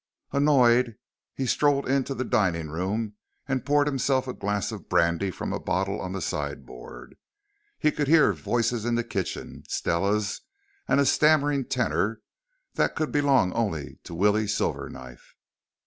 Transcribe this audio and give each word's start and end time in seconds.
Annoyed, 0.31 0.95
he 1.35 1.45
strolled 1.45 1.87
into 1.87 2.15
the 2.15 2.25
dining 2.25 2.69
room 2.71 3.17
and 3.47 3.63
poured 3.63 3.85
himself 3.85 4.27
a 4.27 4.33
glass 4.33 4.71
of 4.71 4.89
brandy 4.89 5.29
from 5.29 5.53
a 5.53 5.59
bottle 5.59 6.01
on 6.01 6.11
the 6.11 6.23
sideboard. 6.23 7.15
He 7.77 7.91
could 7.91 8.07
hear 8.07 8.33
voices 8.33 8.83
in 8.83 8.95
the 8.95 9.03
kitchen 9.03 9.61
Stella's 9.69 10.41
and 10.87 10.99
a 10.99 11.05
stammering 11.05 11.65
tenor 11.65 12.21
that 12.73 12.95
could 12.95 13.11
belong 13.11 13.53
only 13.53 13.99
to 14.05 14.15
Willie 14.15 14.47
Silverknife. 14.47 15.35